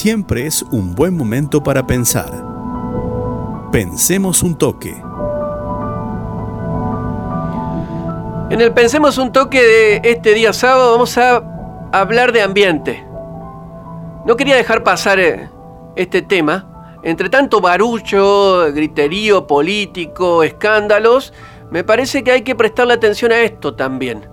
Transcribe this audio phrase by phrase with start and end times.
[0.00, 2.32] siempre es un buen momento para pensar.
[3.70, 4.96] Pensemos un toque.
[8.48, 11.42] En el Pensemos un toque de este día sábado vamos a
[11.92, 13.06] hablar de ambiente.
[14.24, 15.50] No quería dejar pasar eh,
[15.96, 16.98] este tema.
[17.02, 21.34] Entre tanto barullo, griterío político, escándalos,
[21.70, 24.26] me parece que hay que prestarle atención a esto también.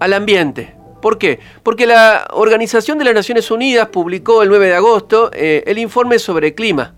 [0.00, 0.81] Al ambiente.
[1.02, 1.40] ¿Por qué?
[1.64, 6.20] Porque la Organización de las Naciones Unidas publicó el 9 de agosto eh, el informe
[6.20, 6.94] sobre clima,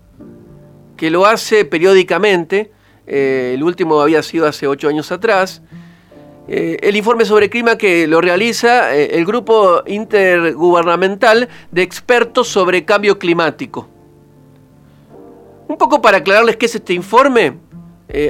[0.95, 2.71] que lo hace periódicamente,
[3.07, 5.63] eh, el último había sido hace ocho años atrás,
[6.47, 13.17] eh, el informe sobre clima que lo realiza el Grupo Intergubernamental de Expertos sobre Cambio
[13.17, 13.89] Climático.
[15.67, 17.57] Un poco para aclararles qué es este informe,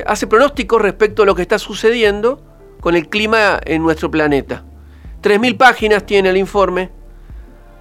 [0.06, 2.42] hace pronósticos respecto a lo que está sucediendo
[2.80, 4.64] con el clima en nuestro planeta.
[5.26, 6.92] 3.000 páginas tiene el informe.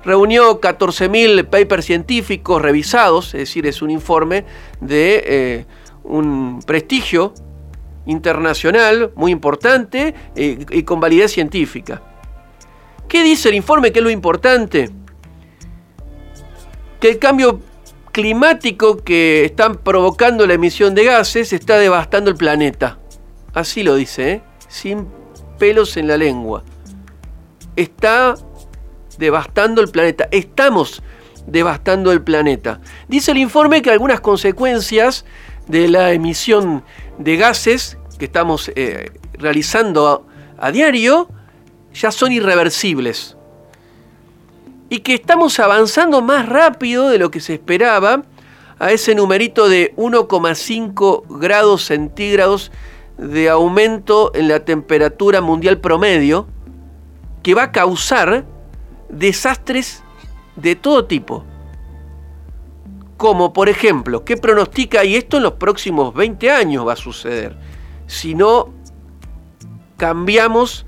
[0.02, 4.46] Reunió 14.000 papers científicos revisados, es decir, es un informe
[4.80, 5.66] de eh,
[6.04, 7.34] un prestigio
[8.06, 12.02] internacional muy importante eh, y con validez científica.
[13.08, 13.92] ¿Qué dice el informe?
[13.92, 14.88] ¿Qué es lo importante?
[16.98, 17.60] Que el cambio
[18.10, 22.98] climático que están provocando la emisión de gases está devastando el planeta.
[23.52, 24.42] Así lo dice, ¿eh?
[24.68, 25.06] sin
[25.58, 26.64] pelos en la lengua
[27.76, 28.34] está
[29.18, 30.28] devastando el planeta.
[30.30, 31.02] Estamos
[31.46, 32.80] devastando el planeta.
[33.08, 35.24] Dice el informe que algunas consecuencias
[35.68, 36.84] de la emisión
[37.18, 40.08] de gases que estamos eh, realizando
[40.58, 41.28] a, a diario
[41.92, 43.36] ya son irreversibles.
[44.88, 48.22] Y que estamos avanzando más rápido de lo que se esperaba
[48.78, 52.70] a ese numerito de 1,5 grados centígrados
[53.16, 56.48] de aumento en la temperatura mundial promedio
[57.44, 58.44] que va a causar
[59.08, 60.02] desastres
[60.56, 61.44] de todo tipo.
[63.18, 65.04] Como por ejemplo, ¿qué pronostica?
[65.04, 67.56] Y esto en los próximos 20 años va a suceder.
[68.06, 68.72] Si no
[69.96, 70.86] cambiamos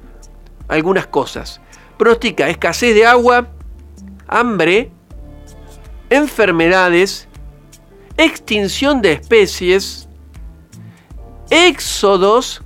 [0.67, 1.61] algunas cosas.
[1.99, 3.49] Pronostica escasez de agua,
[4.27, 4.91] hambre,
[6.09, 7.29] enfermedades,
[8.17, 10.09] extinción de especies,
[11.51, 12.63] éxodos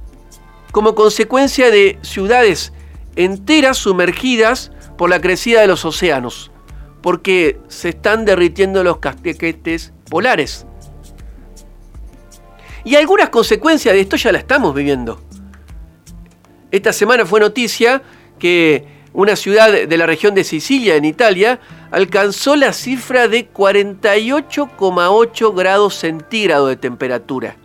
[0.71, 2.73] como consecuencia de ciudades
[3.17, 6.51] enteras sumergidas por la crecida de los océanos,
[7.03, 10.67] porque se están derritiendo los casquetes polares.
[12.85, 15.21] Y algunas consecuencias de esto ya la estamos viviendo.
[16.71, 18.03] Esta semana fue noticia
[18.39, 21.59] que una ciudad de la región de Sicilia, en Italia,
[21.91, 27.57] alcanzó la cifra de 48,8 grados centígrados de temperatura.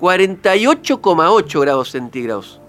[0.00, 2.62] 48,8 grados centígrados.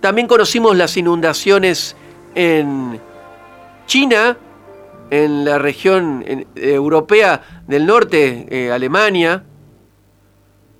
[0.00, 1.96] También conocimos las inundaciones
[2.34, 3.00] en
[3.86, 4.36] China,
[5.10, 9.44] en la región europea del norte, eh, Alemania.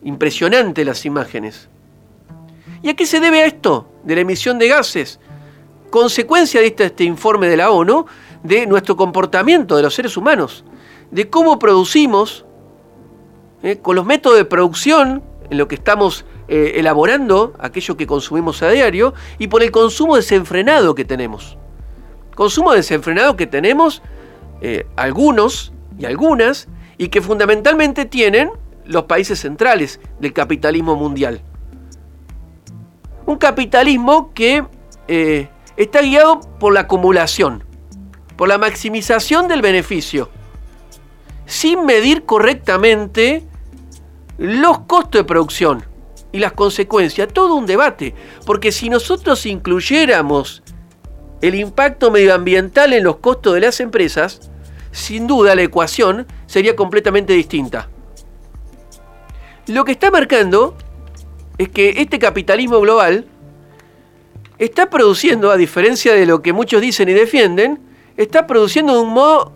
[0.02, 1.68] Impresionante las imágenes.
[2.82, 3.88] ¿Y a qué se debe esto?
[4.04, 5.18] De la emisión de gases.
[5.90, 8.06] Consecuencia de este, este informe de la ONU
[8.42, 10.64] de nuestro comportamiento de los seres humanos,
[11.10, 12.44] de cómo producimos,
[13.62, 18.62] eh, con los métodos de producción en lo que estamos eh, elaborando aquello que consumimos
[18.62, 21.58] a diario y por el consumo desenfrenado que tenemos.
[22.34, 24.00] Consumo desenfrenado que tenemos
[24.62, 28.50] eh, algunos y algunas y que fundamentalmente tienen
[28.86, 31.42] los países centrales del capitalismo mundial.
[33.26, 34.64] Un capitalismo que
[35.06, 37.62] eh, está guiado por la acumulación,
[38.36, 40.30] por la maximización del beneficio,
[41.44, 43.46] sin medir correctamente
[44.38, 45.87] los costos de producción
[46.32, 50.62] y las consecuencias, todo un debate, porque si nosotros incluyéramos
[51.40, 54.50] el impacto medioambiental en los costos de las empresas,
[54.90, 57.88] sin duda la ecuación sería completamente distinta.
[59.66, 60.76] Lo que está marcando
[61.58, 63.26] es que este capitalismo global
[64.58, 67.80] está produciendo, a diferencia de lo que muchos dicen y defienden,
[68.16, 69.52] está produciendo de un modo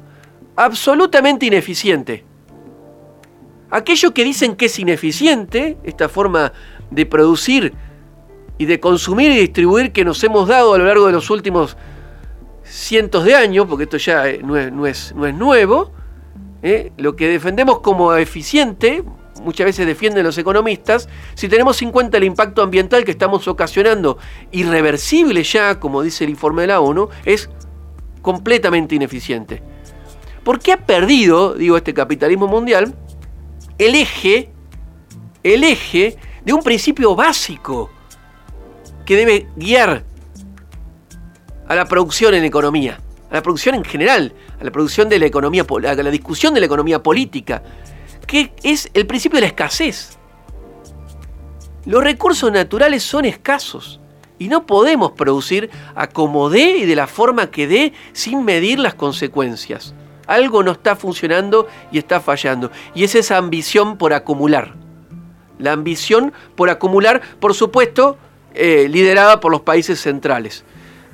[0.56, 2.24] absolutamente ineficiente.
[3.72, 6.52] Aquello que dicen que es ineficiente, esta forma
[6.90, 7.72] de producir
[8.58, 11.78] y de consumir y distribuir que nos hemos dado a lo largo de los últimos
[12.64, 15.90] cientos de años, porque esto ya eh, no es, no es, nuevo,
[16.62, 16.92] ¿eh?
[16.98, 19.02] lo que defendemos como eficiente,
[19.42, 24.18] muchas veces defienden los economistas, si tenemos en cuenta el impacto ambiental que estamos ocasionando,
[24.50, 27.48] irreversible ya, como dice el informe de la ONU, es
[28.20, 29.62] completamente ineficiente.
[30.44, 32.94] ¿Por qué ha perdido, digo, este capitalismo mundial?
[33.86, 34.50] El eje,
[35.42, 37.90] el eje de un principio básico
[39.04, 40.04] que debe guiar
[41.66, 43.00] a la producción en economía,
[43.30, 46.60] a la producción en general, a la producción de la economía, a la discusión de
[46.60, 47.62] la economía política,
[48.26, 50.18] que es el principio de la escasez.
[51.84, 54.00] Los recursos naturales son escasos
[54.38, 58.78] y no podemos producir a como dé y de la forma que dé sin medir
[58.78, 59.94] las consecuencias.
[60.32, 62.70] Algo no está funcionando y está fallando.
[62.94, 64.74] Y es esa ambición por acumular.
[65.58, 68.16] La ambición por acumular, por supuesto,
[68.54, 70.64] eh, liderada por los países centrales.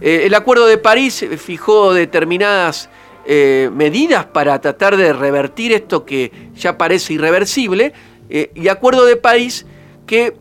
[0.00, 2.90] Eh, el Acuerdo de París fijó determinadas
[3.26, 7.92] eh, medidas para tratar de revertir esto que ya parece irreversible,
[8.30, 9.66] y Acuerdo de París
[10.06, 10.36] que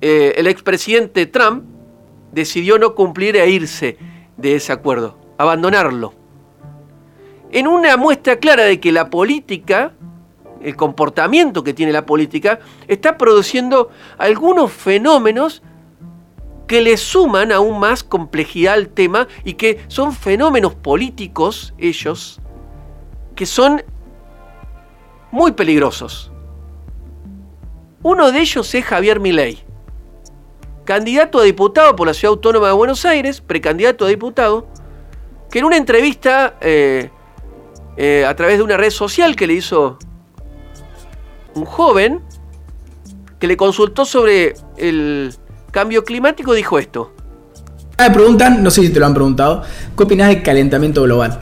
[0.00, 1.64] el expresidente Trump
[2.30, 3.98] decidió no cumplir e irse
[4.36, 6.21] de ese acuerdo, abandonarlo.
[7.52, 9.92] En una muestra clara de que la política,
[10.62, 15.62] el comportamiento que tiene la política, está produciendo algunos fenómenos
[16.66, 22.40] que le suman aún más complejidad al tema y que son fenómenos políticos, ellos,
[23.34, 23.82] que son
[25.30, 26.32] muy peligrosos.
[28.02, 29.62] Uno de ellos es Javier Milei,
[30.84, 34.66] candidato a diputado por la Ciudad Autónoma de Buenos Aires, precandidato a diputado,
[35.50, 37.10] que en una entrevista eh,
[37.96, 39.98] eh, a través de una red social que le hizo
[41.54, 42.20] un joven,
[43.38, 45.34] que le consultó sobre el
[45.70, 47.12] cambio climático dijo esto.
[47.98, 49.62] Me preguntan, no sé si te lo han preguntado,
[49.96, 51.40] ¿qué opinas del calentamiento global?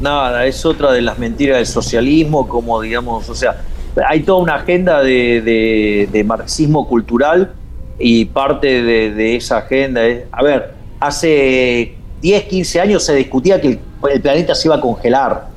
[0.00, 3.62] Nada, es otra de las mentiras del socialismo, como digamos, o sea,
[4.08, 7.52] hay toda una agenda de, marxismo cultural
[7.98, 13.68] y parte de, esa agenda es, a ver, hace 10, 15 años se discutía que
[13.68, 13.78] el
[14.20, 15.48] planeta se iba a congelar.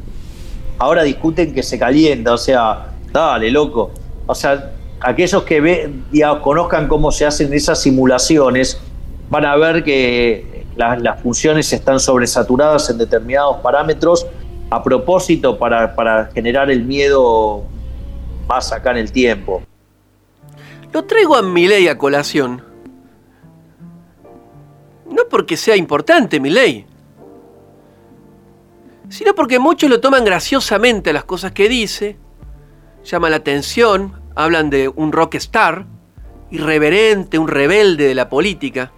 [0.78, 3.92] Ahora discuten que se calienta, o sea, dale, loco.
[4.26, 5.94] O sea, aquellos que ve,
[6.42, 8.80] conozcan cómo se hacen esas simulaciones
[9.30, 14.26] van a ver que las funciones están sobresaturadas en determinados parámetros
[14.70, 17.64] a propósito para, generar el miedo
[18.48, 19.62] más acá en el tiempo.
[20.92, 22.64] Lo traigo a mi ley a colación.
[25.10, 26.86] No porque sea importante mi ley,
[29.10, 32.18] sino porque muchos lo toman graciosamente las cosas que dice,
[33.04, 35.86] llama la atención, hablan de un rockstar,
[36.52, 38.92] irreverente, un rebelde de la política.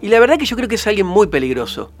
[0.00, 1.92] Y la verdad que yo creo que es alguien muy peligroso.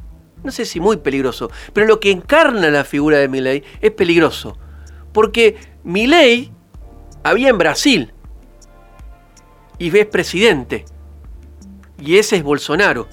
[0.44, 4.56] No sé si muy peligroso, pero lo que encarna la figura de Milley es peligroso.
[5.12, 6.52] Porque Milley
[7.24, 8.12] había en Brasil
[9.78, 10.84] y es presidente.
[11.98, 13.08] Y ese es Bolsonaro.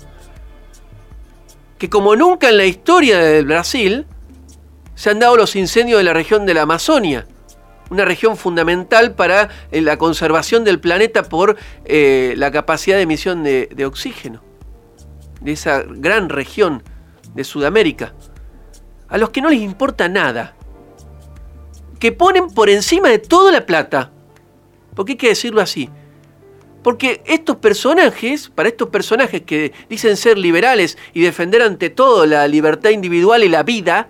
[1.77, 4.05] Que como nunca en la historia del Brasil
[4.95, 7.27] se han dado los incendios de la región de la Amazonia
[7.89, 13.43] una región fundamental para eh, la conservación del planeta por eh, la capacidad de emisión
[13.43, 14.41] de, oxígeno,
[15.41, 16.83] de esa gran región
[17.35, 18.13] de Sudamérica,
[19.07, 20.55] a los que no les importa nada,
[21.99, 24.11] que ponen por encima de toda la plata,
[24.95, 25.89] porque hay que decirlo así,
[26.81, 32.47] porque estos personajes, para estos personajes que dicen ser liberales y defender ante todo la
[32.47, 34.09] libertad individual y la vida,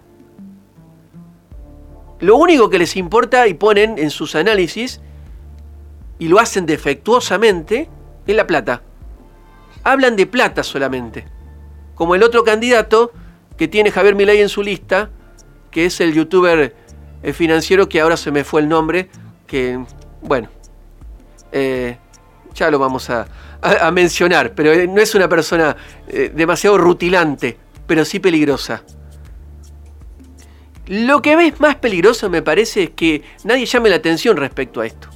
[2.24, 5.02] lo único que les importa y ponen en sus análisis,
[6.20, 7.90] y lo hacen defectuosamente,
[8.26, 8.82] es la plata.
[9.84, 11.26] Hablan de plata solamente.
[11.96, 13.12] Como el otro candidato
[13.58, 15.10] que tiene Javier Milei en su lista,
[15.70, 16.74] que es el youtuber
[17.24, 19.10] eh, financiero que ahora se me fue el nombre,
[19.46, 19.84] que,
[20.22, 20.48] bueno,
[21.52, 21.98] eh,
[22.54, 23.28] ya lo vamos a,
[23.92, 25.76] mencionar, pero eh, no es una persona
[26.34, 28.84] demasiado rutilante, pero sí peligrosa.
[30.88, 34.86] Lo que ves más peligroso me parece es que nadie llame la atención respecto a
[34.86, 35.10] esto.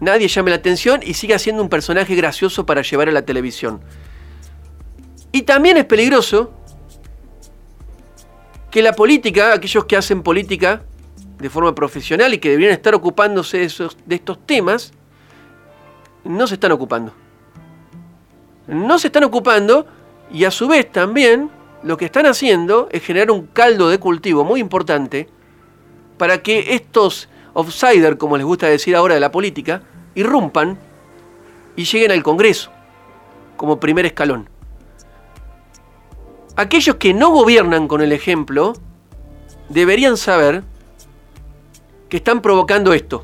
[0.00, 3.80] Nadie llame la atención y siga siendo un personaje gracioso para llevar a la televisión.
[5.30, 6.52] Y también es peligroso
[8.72, 10.82] que la política, aquellos que hacen política
[11.38, 14.92] de forma profesional y que deberían estar ocupándose de, esos, de estos temas,
[16.24, 17.12] no se están ocupando.
[18.66, 19.86] No se están ocupando
[20.32, 21.50] y a su vez también
[21.82, 25.28] lo que están haciendo es generar un caldo de cultivo muy importante
[26.16, 29.82] para que estos outsiders, como les gusta decir ahora de la política,
[30.14, 30.78] irrumpan
[31.76, 32.70] y lleguen al Congreso
[33.56, 34.48] como primer escalón.
[36.56, 38.74] Aquellos que no gobiernan con el ejemplo
[39.68, 40.62] deberían saber
[42.08, 43.22] que están provocando esto,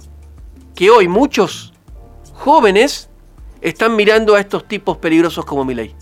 [0.74, 1.74] que hoy muchos
[2.32, 3.10] jóvenes
[3.60, 5.94] están mirando a estos tipos peligrosos como Milei.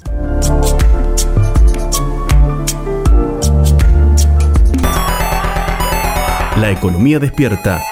[6.56, 7.82] La economía despierta